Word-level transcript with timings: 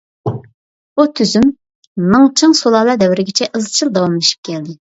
بۇ 0.99 1.05
تۈزۈم 1.19 1.45
مىڭ 2.07 2.27
چىڭ 2.43 2.57
سۇلالە 2.63 2.99
دەۋرىگىچە 3.05 3.51
ئىزچىل 3.61 3.95
داۋاملىشىپ 4.01 4.53
كەلدى. 4.53 4.79